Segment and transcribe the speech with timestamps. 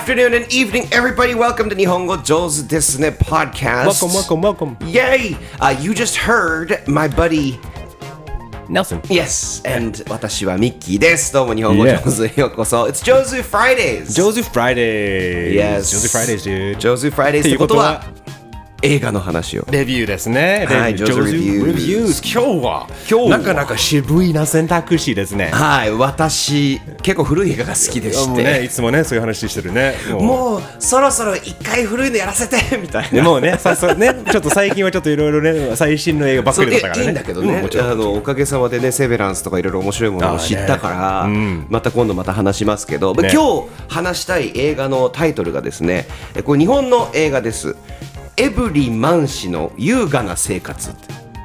[0.00, 1.34] afternoon, and evening, everybody.
[1.34, 3.86] Welcome to Nihongo Joe's Disney Podcast.
[3.86, 4.76] Welcome, welcome, welcome.
[4.88, 5.36] Yay!
[5.60, 7.58] Uh, you just heard my buddy
[8.70, 9.00] Nelson.
[9.10, 11.30] Yes, and 私はミッキーです。
[11.32, 12.02] どうも日本語 Yeah.
[12.02, 12.84] 上手へようこそ。
[12.86, 14.06] It's Jozu Fridays!
[14.14, 15.52] Josie Fridays.
[15.54, 15.90] Yes.
[15.90, 16.78] Josie Fridays, dude.
[16.78, 18.02] Jozu Fridays っ てことは
[18.81, 19.65] 映画の話を。
[19.71, 20.65] レビューですね。
[20.67, 21.15] はいレビュー。
[21.15, 23.37] Josie Reviews Reviews 今日は、今日は。
[23.37, 25.49] なかなか渋いな選択肢ですね。
[25.51, 28.63] はい、私、結構古い映画が好きでしもうね、て。
[28.65, 29.95] いつもね、そういう話してるね。
[30.11, 30.61] もう。
[30.79, 33.09] そろそろ一回古いのやらせて みたいな。
[33.09, 37.03] でもうね、さそうね、ちょっと最近はちょっといろいろね、最新の映画ばっかりだったからね。
[37.03, 41.29] いいんだけどね、あのおかげさまでねセベランスとかいろいろ面白いものを知ったから、
[41.69, 43.29] また今度また話しますけど、ね。
[43.31, 47.75] 今日話したい映画のタイトルがですねえこれ日本の映画です
[48.41, 50.95] エブリマン氏の優雅な生活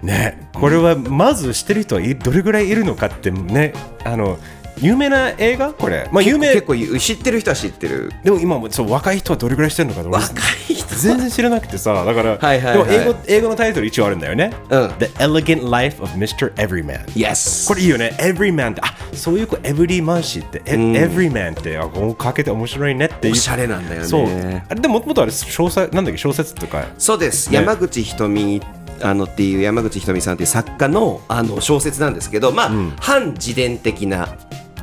[0.03, 4.39] ね、これはまず知ってる人はどれぐらいいるのかってね、あの
[4.83, 5.73] 有名な映画？
[5.73, 6.09] これ。
[6.13, 6.53] まあ有名。
[6.53, 8.13] 結構知ってる人は知ってる。
[8.23, 10.33] でも今もそう若い人はどれぐらいしてるのか俺若
[10.69, 10.95] い人。
[10.97, 12.89] 全然知らなくてさだからはいはいはい。
[12.91, 14.89] でも英語英語のタイトル一応あるんだよね、うん。
[14.99, 16.53] The Elegant Life of Mr.
[16.55, 18.17] Everyman Yes これいいよね。
[18.21, 23.33] Everyman ってあそういう子 Everyman 氏って、え Everyman ってあこうかけて面白いねっていう。
[23.33, 24.07] おしゃれなんだよね。
[24.07, 24.27] そう。
[24.27, 26.19] あれでももともとあれ小説なんだっけ？
[26.19, 26.87] 小説とか。
[26.99, 27.57] そうです、ね。
[27.57, 28.63] 山口ひとみ
[29.03, 34.37] あのっていう山口ひとみさんっていう作家のあの小説なんですけどまあ、反自伝的な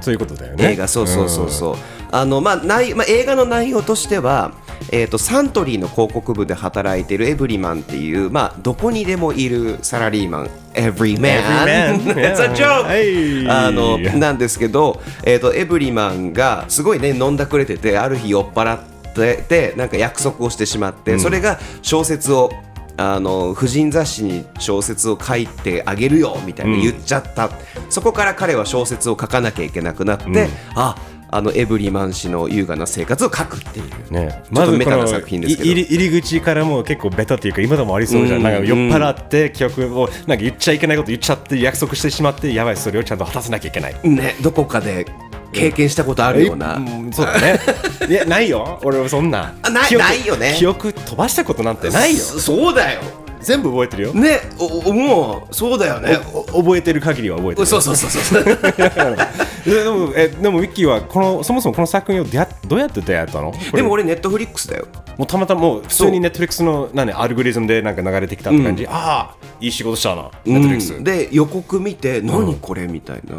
[0.03, 0.71] そういうことだよね。
[0.73, 1.75] 映画、そうそうそうそう、
[2.11, 4.51] あのまあ内まあ、映画の内容としては、
[4.91, 12.83] えー、とサントリーの広告部で働いているエブリマンっていう、まあ、どこにでもいるサラリーマン、エブリマン、It's a joke!
[12.83, 13.49] はい。
[13.49, 18.79] あのなんですけど、えー、とエブリマンがすごいね飲んだくれててある日酔っ払っ
[19.13, 22.51] ててなんか約束をしてしまって、それが小説を
[22.97, 27.49] あの婦人雑誌に小説を書いてあげるよみたいな言っちゃった、
[27.89, 30.95] そこから彼は小説を書かなきゃいけなくなって、あ
[31.35, 34.13] あのエブリマン氏の優雅な生活を書くっていう。
[34.13, 35.69] ね、ちょっとメタな作品ですけど。
[35.69, 38.53] い入り口からもう結構ベタっていうか今でもありそうじゃん、うんなん。
[38.53, 43.95] か酔っ払って記憶をなんか言っちゃいけないこと言っちゃって約束してしまってやばいそれをちゃんと果たさなきゃいけない。
[44.07, 45.07] ね、どこかで
[45.53, 47.59] 経験したことあるような、うんそうだね。
[48.09, 48.79] いやないよ。
[48.83, 49.53] 俺はそんな。
[49.61, 50.55] あないよね。
[50.57, 52.23] 記憶飛ばしたことなんてないよ。
[52.23, 53.01] そそうだよ。
[53.39, 54.13] 全部覚えてるよ。
[54.13, 56.17] ねおおもうそうだよね。
[56.33, 58.43] お覚えてる限りは覚えてるそうそうそうそう。
[59.65, 63.53] ででもえでもウィッキーはこのそもそもこの作品を出会どうやって出会ったの？
[63.73, 64.87] でも俺ネットフリックスだよ。
[65.17, 72.87] もうたまたまもう普通にネットフリックスの何アルゴリズムでなんか流れてきたって感じ、ああいい仕事したなネットフリックス、うんで予告見て何これ？
[72.87, 73.37] みたいな、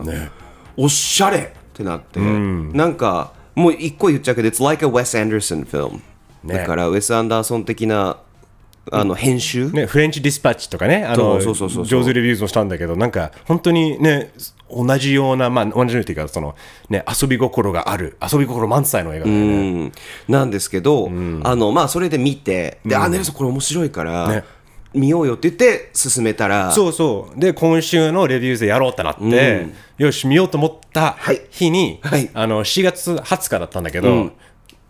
[0.76, 6.00] おしゃれってなって、なんかもう一個言っちゃうけど It's like a Wes Anderson film、
[6.44, 6.58] ね。
[6.58, 8.18] だからウェス・アンダーソン的な
[8.92, 14.32] あの編集、ね、フレンチディスパッチとかね、あのそうそうそうそう上手レビューズもしたんだけど、なんか本当にね、
[14.70, 16.54] 同じような、まあ、同じようっていうか、その
[16.88, 19.32] ね、遊び心がある、遊び心満載の映画ね。
[19.32, 19.34] う
[19.86, 19.92] ん。
[20.28, 21.08] なんですけど、
[21.42, 24.44] あのまあそれで見てで、あネルソンこれ面白いから、ね
[24.94, 27.38] 見ようよって言って進めたらそうそう。
[27.38, 29.66] で、今週のレビューズでやろうってなって、
[29.98, 32.30] よし、見ようと思ったはい日に、はい。
[32.32, 34.32] あの4月20日だったんだけど、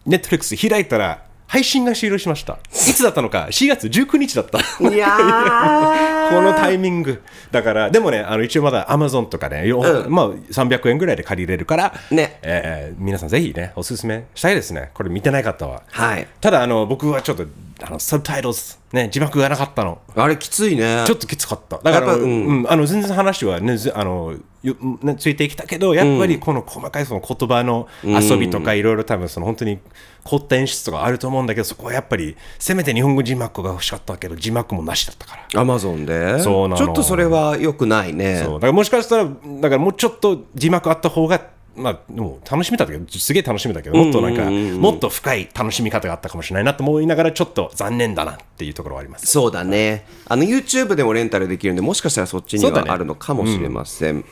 [0.06, 2.58] ネットフリックス開いたら、配信が終了しました。
[2.72, 4.58] いつだったのか、4月19日だった。
[4.58, 6.28] いやー。
[6.34, 7.90] このタイミングだから。
[7.90, 12.38] でもねあの一応まだアマゾンとかね、よまあ、300円ぐらいで借りれるから、ね。
[12.42, 14.90] えー皆さんぜひねおすすめしたいですね。
[14.94, 15.82] これ見てない方は。
[15.90, 16.26] はい。
[16.40, 17.44] ただあの僕はちょっと
[17.82, 20.00] あのサブタイトルズね字幕がなかったの。
[20.14, 21.04] あれきついね。
[21.06, 21.78] ちょっときつかった。
[21.78, 29.78] だからやっぱううんんあの全然話はねずあのよねついてきたけどやっぱりこの細かいその言葉の遊びとかいろいろ多分その本当に
[30.22, 35.60] 凝った演出とかあると思うんだけどそこはやっぱりせめて日本語字幕が欲しかったけど字幕もなしだったから。
[35.60, 36.40] アマゾンで。
[36.40, 36.76] そうなの。
[36.76, 38.42] ちょっとそれは良くないね。
[38.42, 38.54] そう。
[38.54, 49.26] だからもしかしたらだからもうちょっと字幕あった方がまあでも楽しみだったけどすげえ楽しみだけどもっとなんかもっと深い楽しみ方があったかもしれないなと思いながらちょっと残念だなっていうところはあります。
[49.26, 50.06] そうだね。
[50.26, 54.24] あの YouTube でもレンタルできるんでもしかしたらそっちにはあるのかもしれません、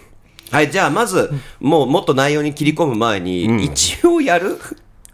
[0.50, 4.58] はいじゃあまず、もうもっと内容に切り込む前に、一応やる？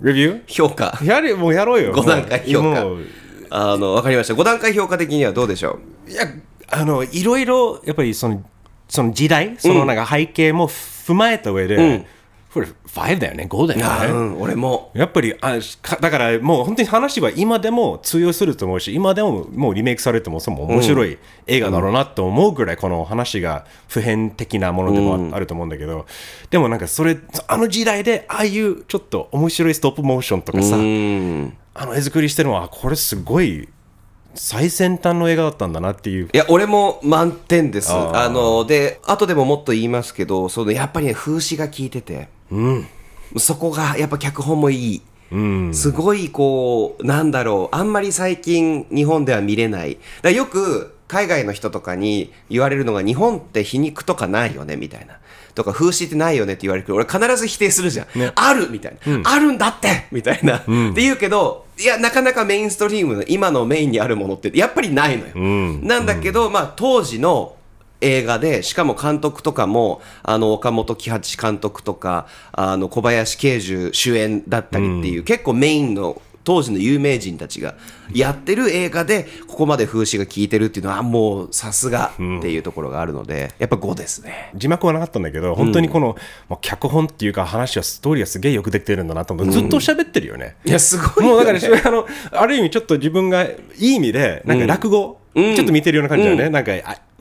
[0.00, 0.88] レビュ評価。
[0.96, 1.94] ーやるもうやろうよ。
[1.94, 2.84] 5段階評価。
[3.50, 4.34] あのわかりました。
[4.34, 6.10] 5段階評価的にはどうでしょう？
[6.10, 6.24] いや
[6.70, 8.42] あのいろいろやっぱりその
[8.88, 9.56] その時代？
[9.58, 12.04] そのなんか背景も踏まえた上で、
[12.52, 13.46] これ5だよね。
[13.48, 14.90] 5だよね、あうん俺も。
[14.94, 26.06] やっぱりあかだからもう本当に話は今でも通用すると思うし今でももうリメイクされてもその面白い映画だろうなと思うぐらいこの話が普遍的なものでもああると思うんだけど、
[26.50, 31.56] でもなんかそれあの時代でああいうちょっと面白いストップモーションとかさ、うん。
[31.74, 33.68] あの絵作りしてるのはこれすごい
[34.38, 36.28] 最先端の映画だったんだなっていう。
[36.32, 37.92] いや俺も満点です。
[37.92, 42.28] あので後でももっと言いますけどそのやっぱりね風刺が効いてて。
[43.36, 45.02] そこがやっぱ脚本もいい。
[45.74, 49.98] すごいこう、なんだろう、あんまり最近日本では見れない。
[50.22, 55.18] だよく海外の人とかに言われるのが日本って皮肉とかないよねみたいな。
[55.54, 58.06] とか風刺ってないよねって言われるけど俺必ず否定するじゃん、
[58.36, 60.70] あるみたいな、あるんだってみたいな、って
[61.02, 65.34] 言うけどいやなかなかメインストリームの今のメインにあるものってやっぱりないのよ、
[65.82, 67.56] なんだけど、まあ当時の
[68.00, 77.74] 映画で、しかも監督とかも、あの、岡本喜八監督とか、あの、小林慶樹主演だったりっていう、結構メインの当時の有名人たちが
[78.14, 84.50] やってる映画で、ここまで風刺が効いてるっていうのは、もうさすがっていうところがあるので、やっぱ5ですね。
[84.54, 86.16] 字幕はなかったんだけど、本当にこの、
[86.48, 90.56] もう脚本っていうか話は、ストーリーがすげえよくできてるんだなと思って、ずっと喋ってるよね。
[90.64, 91.28] いや、すごいよね。
[91.28, 96.48] もうだから、あの、ある意味ちょっと自分がいい意味で、なんか落語、ちょっと見てるような感じだよね。
[96.48, 96.72] なんか、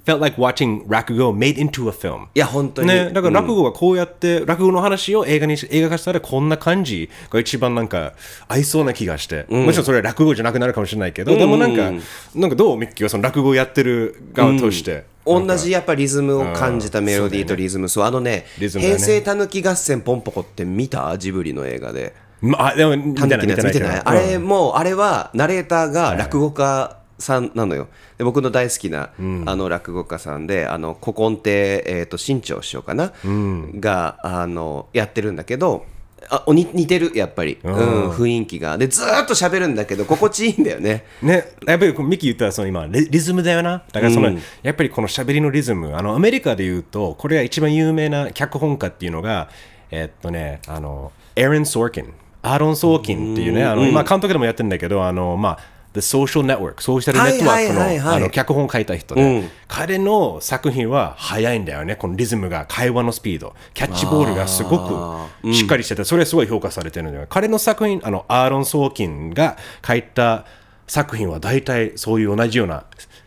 [0.08, 2.28] felt like watching 落語 made into a film.
[2.34, 2.88] いや、本当に。
[2.88, 8.14] ね、だから落語はこうやって、落語の話を映画にし映画化したらこんな感じが一番なんか
[8.48, 11.92] 合いそうな気がして、もちろんそれは落語じゃなくなるかもしれないけど、でもなんか、
[12.34, 15.04] なんかどうミッキーはその落語をやってる側として。
[15.26, 18.70] 同じやっぱリズムを感じたメロディーとリズム、そうあのねね。
[18.70, 22.14] 平成たぬき合戦ポンポコって見たジブリの映画で。
[22.40, 24.02] まあ、でも見てない見てない。
[24.06, 24.30] あうん。
[24.30, 27.88] れもうあれはナレーターが落語家さんなのよ。
[28.18, 29.10] で僕の大好きな、
[29.46, 35.86] あの落語家さんであの古今亭、えー、と新潮師匠かな、があのやってるんだけど
[36.30, 38.78] あおに似てるやっぱり、うん、雰囲気が。
[38.78, 41.06] でずーっと喋るんだけど心地いいんだよね。
[41.22, 43.84] ね、やっぱりミキ言ったその今リリズムだよな。
[43.92, 44.32] だからその、
[44.62, 49.50] やっぱりこの喋りのリズムあのアメリカで言うとこれが一番有名な脚本家っていうのが
[49.92, 57.74] えっとねあのエレン・ソーキンアーロン・ソーキンっていうねあの、今監督でもやってるんだけどあのまあ The Social Network ソーシャルネットワーク
[58.04, 63.56] の,、あの脚本を書いた人で、彼の作品は早いんだよねこのリズムが会話のスピード。
[63.74, 67.26] キャッチボールがすごくしっかりしてて、それはすごい評価されてるんだよ。
[67.30, 70.46] 彼の作品あのアーロン・ソーキンが書いた
[70.88, 72.86] 作品は大体そういう同じような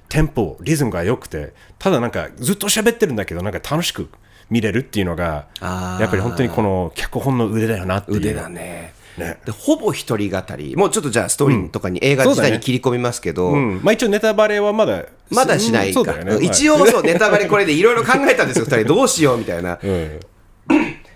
[0.08, 4.08] テンポリズムが良くてただなんかずっと喋ってるんだけどなんか楽しく
[4.48, 8.16] 見れるっていうのがやっぱり本当にこの脚本の腕だよなっていう。
[8.18, 9.38] 腕だねね。
[9.44, 10.76] でほぼ一人語り。
[10.76, 13.80] もうちょっとじゃあストーリーとかに映画自体に切り込みますけど、うん。
[13.82, 16.06] まあ、一応ネタバレはまだまだしないか、うん。
[16.06, 16.44] そうだよね、うん。
[16.44, 18.84] 一応そうネタバレこれでいろいろ考えたんですよ2人。
[18.94, 19.78] どうしようみたいな、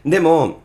[0.05, 0.63] でも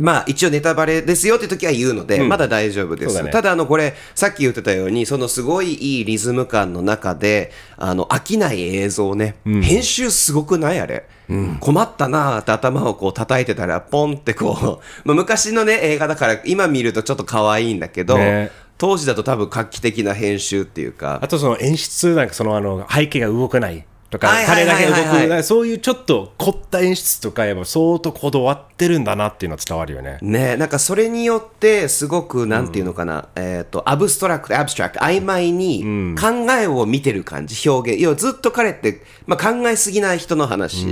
[0.00, 3.30] まあ一応ネタバレですよって時は言うので、まだ大丈夫です、ね。
[3.30, 11.06] ただあのこれさっき言ってたようにそのすごいいいリズム感の中であの飽きない映像ね、編集すごくないあれ、
[11.60, 18.50] 困ったなーって頭をこう叩いてたらポンってこう、 まあ、昔のね映画だから今見るとちょっと可愛いんだけど、ね。
[18.78, 21.20] 当時だと多分画期的な編集っていうか。
[21.22, 30.18] あとその演出なんかそのあの背景が動かないとか彼だけ動くそういうちょっと凝った演出とかやっぱ相当こだわってるんだなっていうのは伝わるよね。
[30.20, 38.02] ねなんかそれによってすごくなんていうのかな、えっ、と abstract abstract 曖昧に考えを見てる感じ表現。
[38.02, 40.86] 要はずっと彼って、まあ、考えすぎない人の話、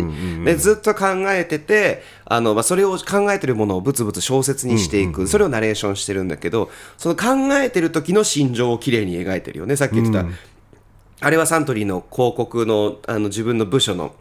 [0.44, 9.76] でずっと考えててあの、まあ、それを考えてるものをブツブツ小説にしていく、それをナレーションしてるんだけどその考えてる時の心情をきれいに描いてるよね。
[9.76, 10.24] さっき言ってた、
[11.20, 14.14] あれはサントリーの広告のあの自分の部署の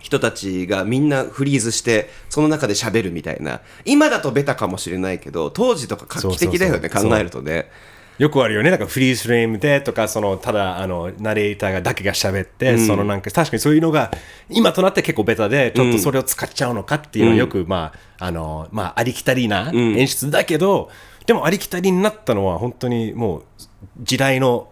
[0.00, 3.60] 人たちがみんなフリーズしてその中で喋るみたいな。
[3.84, 7.70] 今だとベタかもしれないけど当時とか画期的だよね考えるとね。
[8.18, 8.68] よくあるよね。
[8.68, 14.10] なんかフリーズフレームでとかそのただあのナレーターがだけが喋って、そのなんか確かにそういうのが
[14.50, 20.90] 今となって結構ベタでちょっとそれを使っちゃうのかっていうのはよく、まああのまあありきたりな演出だけど、
[21.24, 23.42] でもありきたりになったのは本当にもう
[24.00, 24.68] 時代の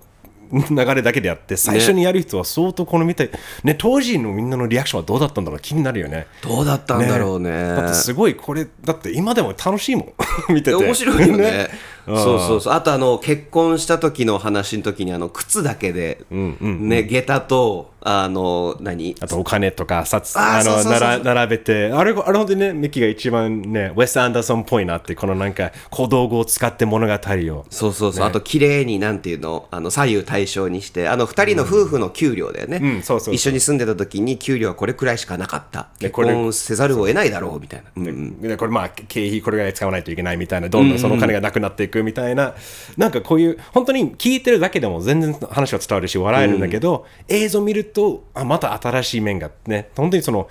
[0.53, 3.31] 流れだけであって最初にやる人は相当この見て、
[3.65, 6.27] ね、当時のみんなのリアクションはどうだったんだろう気になるよね。
[6.43, 7.51] どうだったんだろうね。
[7.51, 10.13] だってすごいこれだって今でも楽しいもん。
[10.53, 10.75] 見てて。
[10.75, 11.69] 面白いよね
[12.17, 12.73] そうそうそう。
[12.73, 19.17] あとあの結婚した時の話の時にあの靴だけで、ね下駄とあの何？
[19.21, 21.91] あとお金とか札あの並べて。
[21.93, 27.67] あれあれ本当にねミッキーが一番ねウェス・アンダーソンっぽいなってこのなんか小道具を使って物語を。
[27.71, 29.69] そうそうそう、あと綺麗になんていうの？
[29.71, 35.89] あの左右対称にしてあの二人の夫婦の給料だよね、一緒に住んでた時に給料はこれくらいしかなかった。
[35.99, 42.55] 結でこれ婚せざるを得ないだろうみたいな、これまあ経費これぐらい使わないといけないみたいなどんどんそのお金がなくなっていくみたいな、
[42.97, 50.49] なんかこういう本当に聞いてるだけでも全然話は伝わるし笑えるんだけど、映像見るとあまた新しい面がね本当にその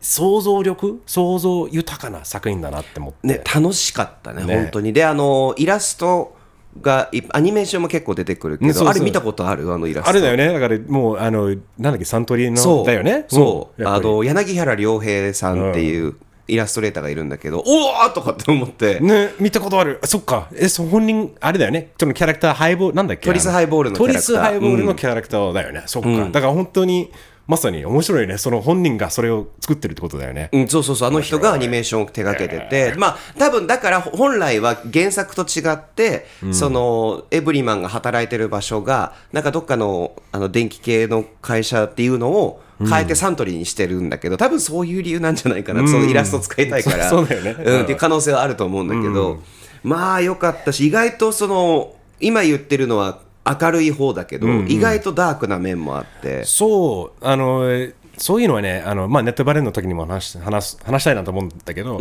[0.00, 4.54] 想像力想像豊かな作品だなって思って、ね、楽しかったねね。
[4.56, 4.92] 本当に。
[4.92, 6.36] であのイラスト
[6.80, 8.88] がいアニメーションも結構出てくるけど、うんそうそう。
[8.90, 9.70] あれ見たことある？
[9.72, 10.10] あのイラスト。
[10.10, 10.52] あれだよね。
[10.52, 12.86] だからもうあのなんだっけサントリーのそう。
[12.86, 13.26] だよね？
[13.28, 13.84] そう、ん。
[13.84, 14.08] やっぱり。
[14.08, 16.14] あの柳原良平さんっていう
[16.50, 19.98] イラストレーターがいるんだけどおおとかって思って、ね、見たことある。
[20.02, 20.48] あそっか。
[20.54, 21.92] え、そう本人、あれだよね。
[21.98, 23.26] そのキャラクター、ハイボール、なんだっけ？
[23.26, 25.82] トリスハイボールのキャラクタートリスハイボールのキャラクターだよね。
[25.86, 26.30] そっか。
[26.30, 27.10] だから本当に、
[27.50, 28.38] まさに面白いね。
[28.38, 30.50] その本人がそれを作ってるってことだよね。
[30.52, 31.08] うん、そうそうそう。
[31.08, 47.08] あの人がアニメーションを手掛けてて、まあ多分だから本来は原作と違って、そのエブリマンが働いてる場所がなんかどっかのあの電気系の会社っていうのを変えてサントリーにしてるんだけど、多分そういう理由なんじゃないかな、そのイラスト使いたいから。
[47.08, 47.64] そうそうだよね。
[47.64, 49.42] うん、っていう可能性はあると思うんだけど、
[49.82, 56.44] まあ良かったし意外とその今言ってるのは明るい方だけど、意外とダークな面もあって。
[56.44, 57.66] そう、あの、
[58.18, 61.98] そういうのはね、あの、まあ、ネットバレーの時にも話し話す話したいなと思うんだけど、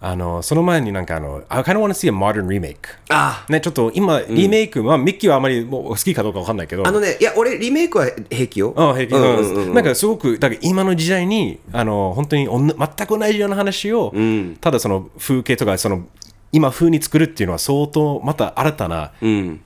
[0.00, 2.76] あの、その前になんかあの、I kind of want to see a modern remake.
[3.08, 3.46] あ。
[3.48, 8.74] ね、ちょっと今、リメイク、まあ、ミッキーはあまりもう好きかどうかわかんないけど、あのね、いや、俺、リメイクは平気よ。
[8.76, 9.74] あ平気、うんうんうん。
[9.74, 14.12] なんかすごくだから今の時代にあの本当におんな全く同じような話を、
[14.60, 16.04] ただその風景とかその
[16.52, 19.12] 今風に作るっていうのは相当また新たな、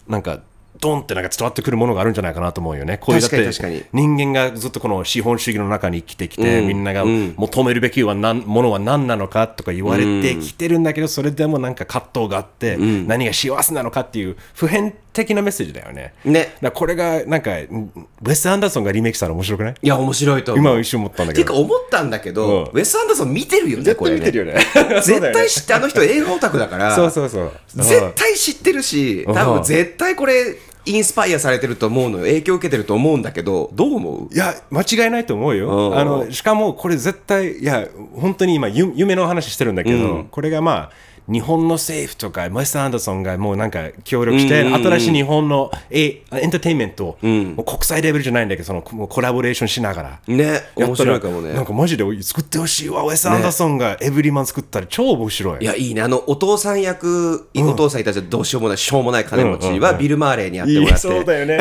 [0.06, 0.40] なんか
[0.80, 2.99] ドンってなんか伝わってくるものがあるんじゃないかなと思うよね。
[2.99, 16.14] こういうだって人間がずっとこの資本主義の中に生きてきて、みんなが求めるべきは何ものは何なのかとか言われてきてるんだけど、それでもなんか葛藤があって、何が幸せなのかっていう普遍的なメッセージだよね。
[16.25, 16.54] ね。
[16.61, 19.75] だこれがなんかんウェス・アンダーソンがリメイクしたら面白くない？
[19.82, 20.64] いや、面白いと思う。
[20.73, 21.44] 今一瞬思ったんだけど。
[21.44, 22.62] てか、思ったんだけど、うん。
[22.64, 24.30] ウェス・アンダーソン見てるよね、これ、ね。
[24.32, 24.54] よね。
[25.02, 27.52] 絶対知って、あの人映画オタクだから、そうそうそう。
[27.75, 30.56] 絶対知ってるし、多うん分絶対これ、
[30.88, 32.25] インスパイアされてると思うのよ。
[32.25, 34.35] 影響受けてると思うんだけど、どう思う？
[34.35, 35.90] いや間違いないと思うよ。
[35.90, 35.99] うん。
[35.99, 40.92] あのしかもこれ絶対いや本当に今ゆ夢の話してるんだけど、これがまあ
[41.30, 51.52] 日本の政府とかウェスター・アンダーソンがもうなんか協力して、新しい日本のエエンターテインメントを、もう国際レベルじゃないんだけどそのコラボレーションしながらね、や面白いかもね。
[51.52, 55.62] なんかマジで作ってほしいわ、ウェス・アンダーソンがエブリマン作ったら超面白い。
[55.62, 56.00] いや、いいね。
[56.00, 60.99] あの、お父さん役、お父さんいたじゃんどうしようもない、しょうもない金持ちは、ビル・マーレーにやってもらって。
[60.99, 61.58] そうだよね。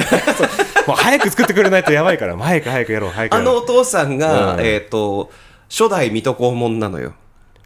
[0.87, 3.33] もう早く作ってくれないとやばいから、早く早くやろう、早く。
[3.35, 5.29] あのお父さんが、うんえっ、と、
[5.69, 7.13] 初代水戸黄門なのよ。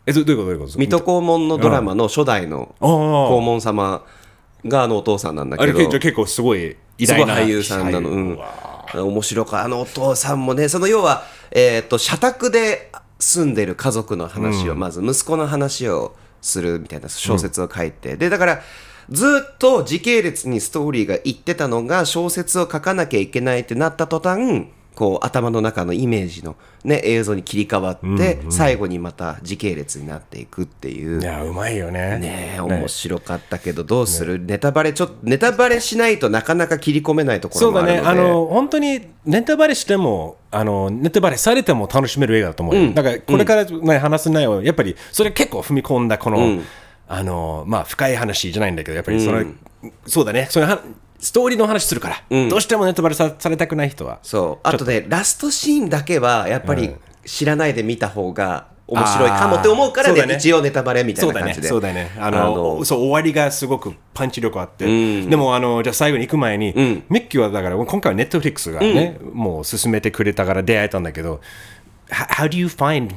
[0.06, 2.88] え、どどういうことどういうこと水戸黄門のドラマの初代のああ
[3.36, 4.04] 黄門様
[4.66, 8.10] があのお父さんなんだあれけど、結構結構すごい偉大な俳優さんなの。
[8.10, 8.40] うん。
[8.94, 18.62] 面白かあのお父さんもね、その要は、えっ、と、社宅で住んでる家族の話を、まず息子の話をするみたいな小説を書いて、で、だから、
[19.10, 31.22] ずっと時系列にストーリーがいってたのが小説を書かなきゃいけないってなった途端こう頭の中のイメージの、ね、映像に切り替わって、最後にまた時系列になっていくっていう。
[31.22, 32.20] いや、うまいよね。
[32.20, 38.30] ねえ面白かったけどどうする、ネタバレちょっとネタバレしないとなかなか切り込めないとこそうだね、ろもあるので。
[38.30, 46.60] あの本当にネタバレしても、あのネタバレされても楽しめる映画だと思うよ、だからこれから、ね話す内容、やっぱりそれ結構踏み込んだ、この、
[47.08, 49.46] あのまあ、深い話じゃないんだけど、やっぱりそれ、
[50.06, 50.82] そうだね、それは
[51.22, 54.68] ストーリーの話するから、どうしてもネタバレさされたくない人は、そう。
[54.68, 61.68] あとでラストシーンだけはやっぱり知らないで見た方が面白いかもって思うからねね一応ネタバレみたいな感じで。
[61.68, 62.10] そうだね。
[62.20, 66.74] あのそう終わりがすごくパンチ力あって、でもあのじゃあ最後に行く前に、
[67.10, 71.40] ミッキーはだから今回はネットフリックスがね、もう進めてくれたから出会えたんだけど、
[72.10, 73.14] how do you find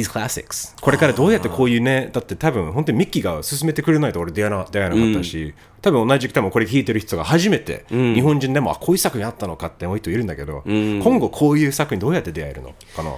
[0.00, 0.74] these classics?
[0.80, 13.12] これからどうやってこういうね、だって多分本当にミッキーが進めてくれないと俺出会えな出会えなかったし、多分同じく多分これ聞いてる人が初めて、日本人でもあこういう作品あったのかって思う人いるんだけど、今後こういう作品どうやって出会えるのかな？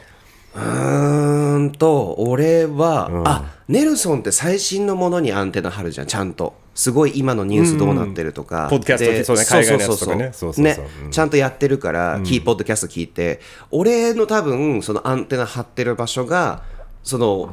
[0.59, 6.55] うーんと俺は、あネルソンって最新のものにアンテナ張るじゃんちゃんと。
[6.75, 10.31] すごい今のニュースどうなってるとか、ポッドキャストでそうね海外のやつとかね。
[10.33, 10.85] そうそうそうそう。
[11.05, 13.41] ねちゃんとやってるから、キーポッドキャスト聞いて。
[13.73, 16.63] 俺の多分そのアンテナ張ってる場所が
[17.03, 17.53] その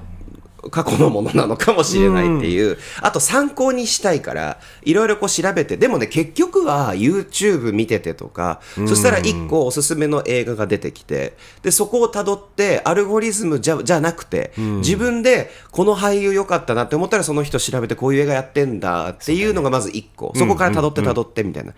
[0.72, 20.34] 過去のものなのかもしれないっていう、あと参考にしたいからいろいろこう調べてでもね結局は YouTube 見ててとか、そしたら1個おすすめの映画が出てきてでそこをたどってアルゴリズムじゃじゃなくて、自分でこの俳優良かったなって思ったらその人調べてこういう映画やってんだっていうのがまず1個。
[20.36, 21.74] そこからたどってたどってみたいな。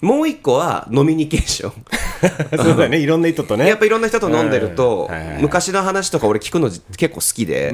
[0.00, 1.72] もう一個はノミニケーション。
[2.56, 3.68] そうだよね、いろんな人とね。
[3.68, 5.42] やっぱいろんな人と飲んでると、はいはいはい。
[5.42, 7.72] 昔の話とか俺聞くの結構好きで、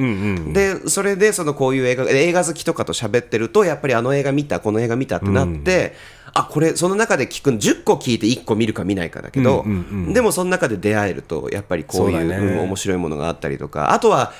[0.52, 5.94] でそれでそのこういう映画映画好きとかと喋ってるとやっぱりあの映画見たこの映画見たってなって、
[6.34, 9.64] あこれその中で聞くの10個聞いて1個見るか見ないかだけど、
[10.12, 13.92] でもその中で出会えるとやっぱりこういうねうん面白いものがあったりとか。
[13.92, 14.32] あとは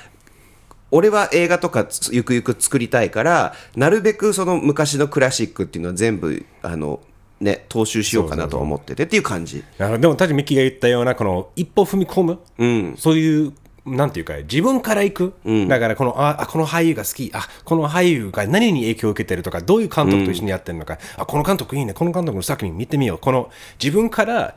[0.93, 7.01] 俺は映画とかつゆくゆく作りたいからなるべくその昔のクラシックっていうのは全部あの
[7.41, 9.65] ね踏襲しようかなと思っててっていう感じ。
[9.79, 12.95] なるほどでも、確かにミッキーが言ったような、この一歩踏み込む、うん。
[12.97, 13.53] そういう
[13.85, 15.35] なんていうか自分から行く、
[15.69, 23.19] だからこのああこの俳優が好きあこの俳優が何に影響を受けてるとかどういう監督と一緒にやってるのか、あこの監督いいねこの監督の作品見てみよう。
[23.19, 23.49] この
[23.81, 24.57] 自分から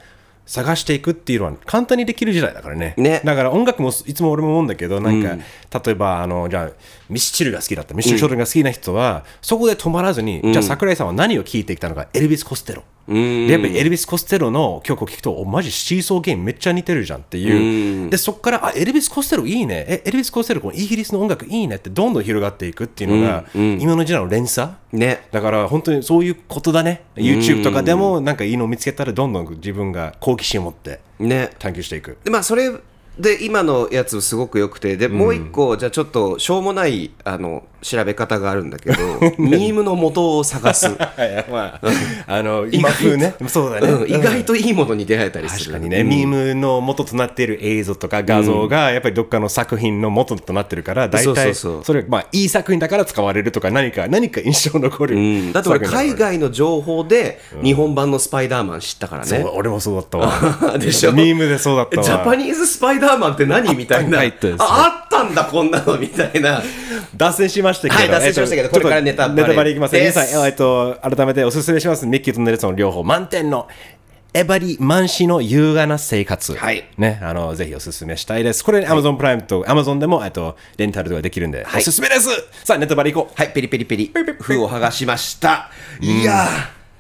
[0.50, 2.96] 探していくっていうのは簡単にできる時代だからね。
[2.98, 3.22] ね。
[3.24, 5.38] だから音楽もいつも俺も思うんだけどなんか、
[5.84, 6.70] 例えばあのじゃあ
[7.08, 7.94] ミスチルが好きだった。
[7.94, 12.08] ミスチル・ショルが好きな人は、そこで止まらずに、じゃあ桜井さんは何を聴いてきたのか。
[12.14, 19.86] エルビス・コステロでやっぱりエルビス・コステロの曲を聴くとおマジシーソーゲームめっちゃ似てるじゃんっていう、でそこからあエルビス・コステロいいね。
[19.88, 24.72] えエルビス・コステロこのイギリスの音楽いいねってどんどん広がっていくっていうのが、今の時代の連鎖？
[24.92, 25.28] ね。
[25.32, 27.04] だから本当にそういうことだね。
[27.16, 31.50] YouTube とかでもなんかいいのを見つけたらどんどん自分が好奇心を持ってね。
[31.58, 32.18] 探求していく。
[32.24, 32.72] でまあそれ
[33.18, 38.98] で今のやつすごく良くてでもう一個、じゃあちょっとしょうもないあの調べ方があるんだけど
[39.38, 40.90] ミームの元を探す、
[41.50, 41.82] まあ、
[42.28, 43.36] あの今風ね。
[43.48, 45.72] そうだね、うん、意外といいものに出会えたりする。
[45.72, 55.54] 確かにね、ミームの元となっている映像とか画像がやっぱりどっかの作品の元となってるから大体それまあいい作品だから使われるとか何か何か印象残る、うん。
[55.54, 59.46] だって俺海外の情報で日本版のスパイダーマン知ったからね。
[59.54, 60.78] 俺もそうだったわ。
[60.78, 61.12] でしょ？
[61.12, 62.04] ミームでそうだったわ。
[62.04, 64.20] ジャパニーズスパイダーマンって何みたいな。
[64.60, 66.62] あったんだこんなのみたいな
[67.16, 69.42] 脱線しましたけど、はい脱線しましたけどえっとこれからネタバレ。
[69.44, 69.96] ネタバレいきます。
[69.96, 72.06] 皆さん、えっと、改めておすすめします。
[72.06, 73.04] ミッキーとネルソン両方。
[73.04, 73.68] 満点の
[74.32, 76.54] エバリ・マン氏の優雅な生活。
[76.54, 76.88] はい。
[77.00, 78.64] ね、あの、ぜひおすすめしたいです。
[78.64, 81.82] これ、Amazon プライムと Amazon でも、えっと、レンタルができるんで、はい。
[81.82, 82.30] おすすめです。
[82.64, 83.34] さあ、ネタバレいこう。
[83.36, 84.12] はいペリペリペリ。
[84.40, 85.72] 封を剥がしました。
[86.00, 86.48] いや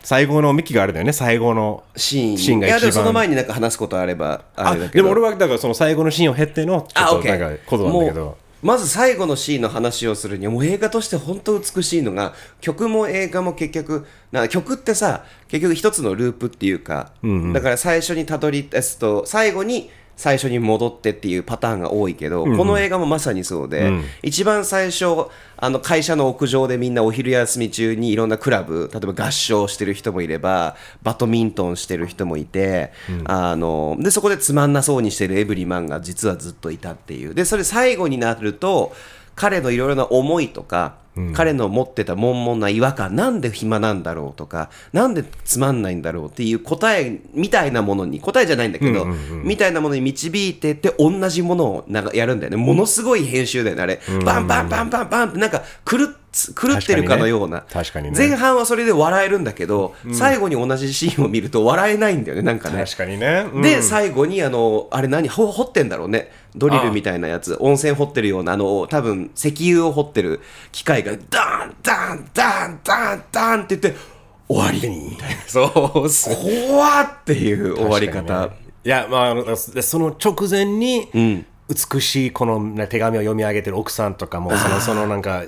[0.01, 2.37] 最後のミッキーがあるんだよね、最後のーシーン。
[2.37, 3.13] シーンがいやでもその一番。
[3.13, 5.03] 前になんか話すことあればああれだけど。
[5.03, 8.37] でも俺は、だからその最後のシーンを経っての、ちあ、ょっとなんかことなんだけど。
[8.61, 17.11] まず最後のシーンの話をするにはもう映画として本当美しいのが曲も映画も結局な曲ってさ結局一つのループっていうか、
[17.53, 23.89] だから最初にたどりえっと最後に最初に戻ってっていうパターンが多いけど、この映画もまさにそうで、
[24.21, 25.29] 一番最初
[25.61, 32.93] あの会社の屋上でみんなお昼休み中にいろんなクラブ例えば合唱してる人もいればバドミントンしてる人もいて、
[33.25, 37.33] あのでそこでつまんなそうにしてるエブリマンが実はずっといたっていう。
[37.35, 38.93] でそれ最後になると
[39.35, 40.95] 彼のいろいろな思いとか、
[41.33, 49.05] 彼の持ってた悶々な違和感なんで暇なんだろうとかなんでつまんないんだろうっていう答えみたいなものに答えじゃないんだけど、
[49.43, 52.57] みたいなものに導いてって同じものをなんかやるんだよね。
[52.57, 56.07] ものすごい編集だよねあれ、バンバンバンバンバンってなんか狂っ
[56.55, 57.61] 狂ってるかのような。
[57.61, 58.17] 確かにね。
[58.17, 62.83] 前半はそれで笑えるんだけど、最後に同じシーンを見ると笑えないんだよねなんかね。
[62.83, 63.45] 確かにね。
[63.51, 63.61] うん。
[63.61, 65.27] で、最後にあのあれ何？
[65.27, 66.31] ほ掘ってんだろうね。
[66.55, 67.57] ドリルみたいなやつ。
[67.59, 73.99] 温泉掘ってるようなあの多分石油を掘ってる機械がダンダンダンダンダンって言って
[74.47, 75.41] 終わりみたいな。
[75.47, 76.35] そうそう
[76.67, 78.49] 怖っていう終わり方、
[78.83, 85.43] いや、まあその直前に、美しいこの、ね、手紙を読み上げてる奥さんとかも、その、そのなんか、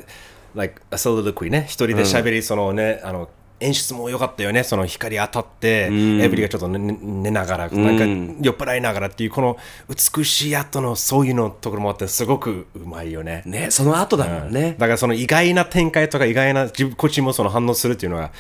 [0.56, 3.30] like, a soliloquy ね、一人で喋り、そのね、あの、
[3.62, 8.06] 演出も良かったよね、その光当たって、エブリがちょっと寝寝ながら、なんか
[8.42, 13.44] 酔っ払いながらっていう、この美しい後のそういうのところもあって、すごくうまいよね。
[13.46, 18.32] ねその後だもんね、だからその意外な展開とか意外な自分こっちもその反応するっていうのが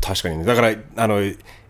[0.00, 0.44] 確かにね。
[0.44, 1.20] だからあの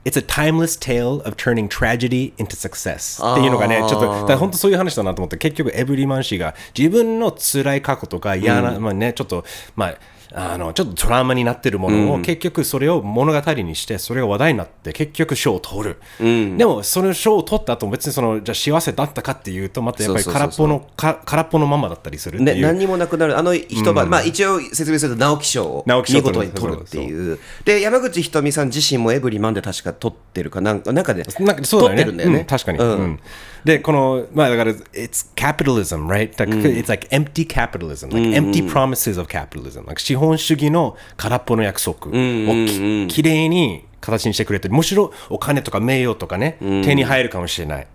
[0.04, 3.20] It's a timeless tale of turning tragedy into success.
[3.20, 9.44] っていうのがね、ちょっと、本当そういう話だなと思って、結局、エブリマン氏が自分の辛い過去とか嫌な、まあね、ちょっと、
[9.76, 9.94] まあ、
[10.32, 25.60] あのちょっとトラウマになってるものを、結局それを物語にしてそれが話題になって結局賞を取る、でもその賞を取った後も別にそのじゃあ幸せだったかっていうとまたやっぱり空っぽのか空っぽのままだったりするってね、いう、何にもなくなる、あの一晩、まあ一応説明すると直木賞。
[25.64, 32.04] を見事に取るっていう、で山口ひとみさん自身もエブリマンで確か取ってるかなんか、なんかで、なんかそうだよね。
[32.04, 32.40] 取ってるんだよね。
[32.40, 32.78] うん確かに。
[32.78, 32.98] うん。
[32.98, 33.20] うん。
[33.64, 36.32] で、この、まあだから、it's capitalism, right?
[36.38, 39.86] Like, It's like empty capitalism, like empty promises of capitalism.
[39.86, 42.08] Like 資本主義の空っぽの約束。
[42.08, 47.86] をききれいに形にしてくれて、むしろお金とか名誉とかね、手に入るかもしれない。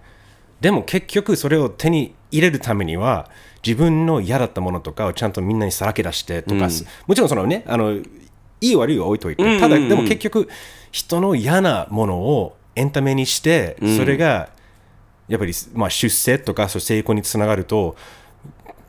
[0.60, 3.30] でも結局それを手に入れるためには、
[3.66, 6.70] 自分の嫌だったものとかをちゃんとみんなにさらけ出してとか、
[7.08, 8.04] もちろんそのね、あの、い
[8.62, 10.50] い悪いは置いといて、ただ、でも結局、
[10.92, 14.50] 人の嫌なものをエンタメにして、それが、
[15.28, 17.96] やっぱり、まあ、出世とかそう成功につながると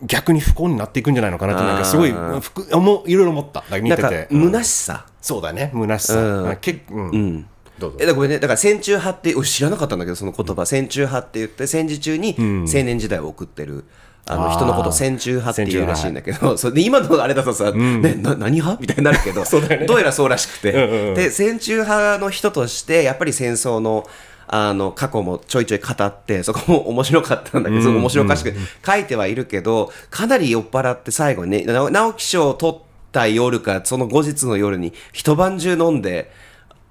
[0.03, 3.61] 逆に不幸になっていくんじゃないのかなってなんかすごいふく思ういろいろ思った。
[3.61, 4.45] だから見てて、うん。
[4.47, 5.07] 虚しさ。
[5.21, 5.71] そうだね。
[5.73, 6.51] 虚しさ、うん。
[6.51, 7.47] あけうん。
[7.79, 7.99] どうぞ。
[8.01, 12.45] えだごめんね、だから戦中派って、俺知らなかったんだけど、その言葉、戦中派って言って、戦時中に青
[12.85, 13.85] 年時代を送ってる。
[14.29, 19.45] あの人のことを戦中派っていうらしいんだけど、それで今のあれだとさ、ね、な何派みたいになるけど、
[19.87, 20.73] どうやらそうらしくて、
[21.15, 24.09] で戦中派の人として、やっぱり戦争の
[24.49, 28.55] あの過去もちょいちょい語ってそこも面白かったんだけど、面白おかしく
[28.85, 32.81] 書いてはいるけどかなり酔っ払って最後にねな直木賞を取っ
[33.13, 36.31] た夜かその後日の夜に一晩中飲んで。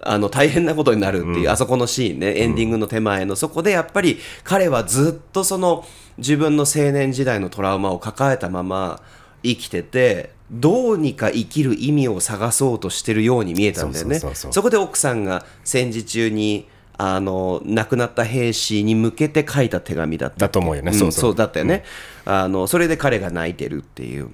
[0.07, 5.83] あの大変なことになるっていう、あそこのシーンねエンディングの手前の、そこでやっぱり彼はずっとその
[6.19, 9.01] 自分の青年時代のトラウマを抱えたまま
[9.41, 14.19] 生きててどうにか生きる意味を探そうとしてるように見えたんだよね。
[14.19, 20.37] そこで奥さんが戦時中にあの亡くなった兵士に向けて書いた手紙だった。
[20.37, 21.35] だと思うよね、うんそうそう。
[21.35, 21.83] だったよね、
[22.25, 24.29] あのそれで彼が泣いてるっていう。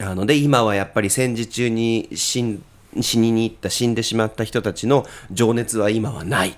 [0.00, 2.62] あので今はやっぱり戦時中に死ん
[3.00, 6.54] 死にに行った死んでしまった人たちの情熱は今はないっ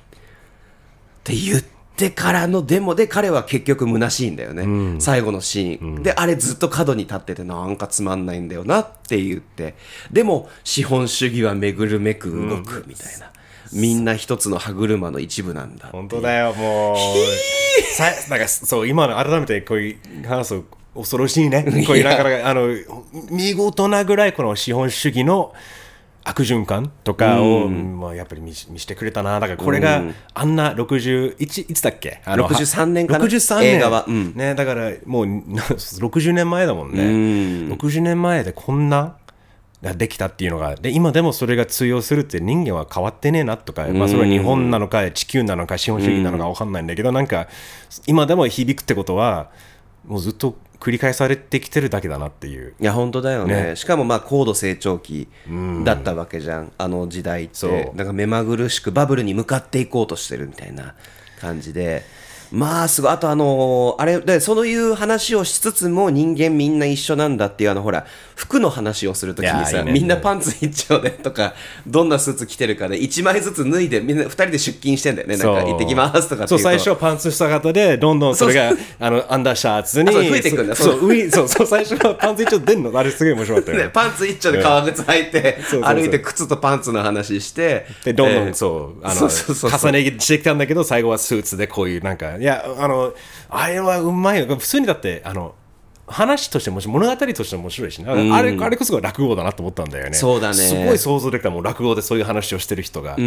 [1.25, 1.63] て言っ
[1.97, 9.75] てからのデモで彼は結局虚しいんだよね、最後のシーン、であれずっと角に立っててなんかつまんないんだよなって言って。
[10.11, 13.31] でも資本主義はめぐるめく動くみたいな、
[13.73, 16.97] みんな一つの歯車の一部なんだ本当だよ、もう。
[17.95, 21.65] さなんかそう、今の改めてこういう話すと恐ろしいね。
[21.87, 22.69] こういうなかなか、あの、
[23.31, 25.53] 見事なぐらいこの資本主義の
[26.23, 29.41] 悪循環とかを、まあ、やっぱり見見してくれたな。
[29.41, 30.03] だからこれが
[30.35, 32.21] あんな61、いつだっけ？
[32.27, 33.77] あの63年かな63年。
[33.77, 37.03] 映画はうんね、だからもう な60年前だもんね。
[37.75, 39.17] 60年前でこんな
[39.83, 47.49] ができたっていうのがで今でもそれが通用するって人間は変わってねえなとか、まあ、それは日本なのか地球なのか資本主義なのか分かんないんだけどなんか
[48.07, 49.51] 今でも響くってことは
[50.07, 52.75] もうずっと繰り返されてきてるだけだなっていう。
[52.81, 53.71] いや本当だよね。
[53.71, 53.77] ね。
[53.77, 55.29] しかもまあ高度成長期
[55.85, 57.93] だったわけじゃん、あの時代って。
[57.95, 60.95] なんか目まぐるしくバブルに向かっていこうとしてるみたいな
[61.39, 62.03] 感じで
[62.53, 71.55] まあすごいあとあのーあれでそういう話をしつつも人間みんな一緒なんだっていうあのほら服の話をするときにさみんなパンツ一丁でとか
[71.87, 75.37] どんなスーツ着てるかで1枚ずつ脱いでみんな2人で出勤してんだよね。
[75.37, 83.85] なんか行ってきますとかってそう最初はパンツ下型でどんどんそれがあのアンダーシャツにあそう増えていくんだそうそう上そうそう最初はパンツ一丁出んのあれすごい面白かったよね。
[83.85, 93.13] ね、パンツ一丁で革靴履いて歩いて靴とパンツの話してでどんどんえーそう、あの重ねしてきたんだけど最後はスーツでこういうなんかいやあの
[93.49, 95.55] あれはうまいよ普通にだってあの
[96.07, 100.15] 話としても物語としても面白いしな、あれあれこそが落語だなと思ったんだよね。
[100.15, 100.55] そうだね。
[100.55, 103.25] すごい想像できたもん落語でそういう話をしてる人が、ね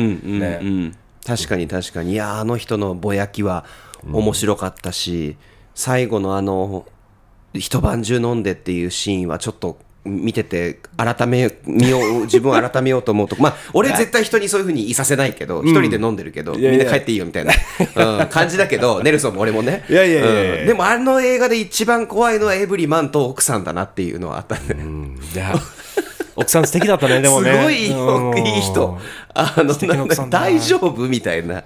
[0.62, 0.96] うん、
[1.26, 2.12] 確かに確かに。
[2.12, 3.64] いやあの人のぼやきは
[4.06, 5.38] 面白かったし、
[5.76, 6.86] 最後のあの
[7.54, 17.54] 一晩中飲んでっていうシーンはちょっと見てて改めみよう自分を改めようと思うとまあ俺絶対人にそういうふうにいさせないけど一人で飲んでるけど、みんな帰っていいよみたいな、
[18.22, 19.86] うん、感じだけど ネルソンも俺もね。
[19.90, 24.76] いやいやいやでもあの映画で一番怖いのはエブリマンと奥さんだなっていうのはあったんで、
[25.36, 25.54] いや。
[26.36, 27.52] 奥さん素敵だったねでもね。
[27.52, 29.00] すごいいい人。
[29.36, 29.74] あの
[30.30, 31.64] 大丈夫みたいな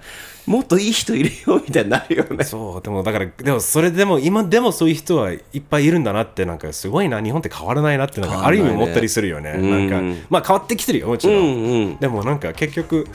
[0.48, 2.42] もっといい人いるよみたいになるよね。
[2.42, 9.52] そうでもだからでもそれでも今でもそういう人はいっぱいいるんだなってなんかすごいな日本って変わらないなってなんかある意味思ったりするよね。
[9.52, 13.06] なんかまあ変わってきてるよもちろん、でもなんか結局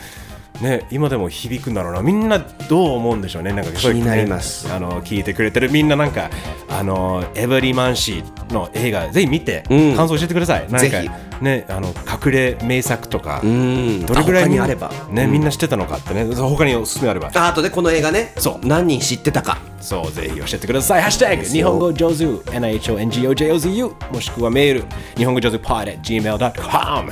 [0.63, 2.01] ね今でも響くんだろうな。
[2.01, 3.53] みんなどう思うんでしょうね。
[3.53, 4.71] なんか気になります。
[4.73, 5.69] あの聞いてくれてる。
[5.71, 6.29] みんななんか
[6.69, 9.95] あのエブリマンシーの映画ぜひ見て、うん。
[9.95, 10.61] 感想教えてください。
[10.61, 11.09] なんかぜ
[11.41, 14.05] ねあの隠れ名作とか、ん。
[14.05, 14.91] どれぐらいにあれば。
[15.11, 16.25] ね、みんな知ってたのかってね。
[16.33, 17.31] 他におすすめあれば。
[17.35, 18.33] ああとでこの映画ね。
[18.37, 18.67] そう。
[18.67, 19.57] 何人知ってたか。
[19.83, 21.01] そう、ぜひ教えてください。
[21.01, 24.85] ハッシュタグ、日本語上手、NIHONGOJOZU、もしくはメール、
[25.17, 27.11] 日本語上手 pod at gmail.com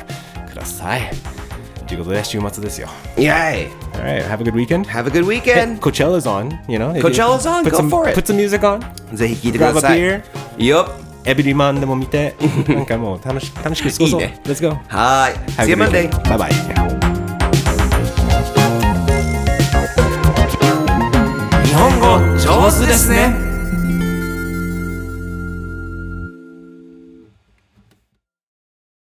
[0.50, 1.40] ください。
[1.91, 2.88] ということで、週末ですよ。
[3.17, 4.86] イェイ Alright, have a good weekend.
[4.86, 6.93] Have a good weekend Coachella's on, you know.
[6.93, 8.15] Coachella's on, go some, for it.
[8.17, 8.80] Put some music on.
[9.13, 10.23] ぜひ聞いてくだ Grab さ a い beer.
[10.65, 12.34] よっエブリマンでも見て、
[12.69, 14.21] なんかもう楽し楽しく過ごそう。
[14.21, 14.69] いいね Let's go.
[14.88, 16.10] はーい Have See a you good Monday.
[16.23, 16.49] Bye bye.
[21.65, 23.51] 日本語上手ですね